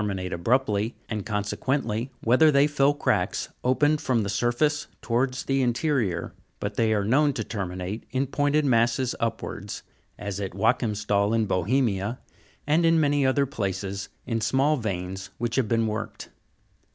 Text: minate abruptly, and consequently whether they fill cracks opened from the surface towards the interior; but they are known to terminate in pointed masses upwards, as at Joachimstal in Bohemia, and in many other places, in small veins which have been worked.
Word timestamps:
minate 0.01 0.31
abruptly, 0.33 0.95
and 1.09 1.27
consequently 1.27 2.09
whether 2.23 2.49
they 2.49 2.65
fill 2.65 2.91
cracks 2.95 3.49
opened 3.63 4.01
from 4.01 4.23
the 4.23 4.29
surface 4.29 4.87
towards 4.99 5.43
the 5.43 5.61
interior; 5.61 6.33
but 6.59 6.73
they 6.73 6.91
are 6.91 7.05
known 7.05 7.31
to 7.33 7.43
terminate 7.43 8.03
in 8.09 8.25
pointed 8.25 8.65
masses 8.65 9.13
upwards, 9.19 9.83
as 10.17 10.39
at 10.39 10.53
Joachimstal 10.55 11.35
in 11.35 11.45
Bohemia, 11.45 12.17
and 12.65 12.83
in 12.83 12.99
many 12.99 13.27
other 13.27 13.45
places, 13.45 14.09
in 14.25 14.41
small 14.41 14.75
veins 14.75 15.29
which 15.37 15.55
have 15.57 15.67
been 15.67 15.85
worked. 15.85 16.29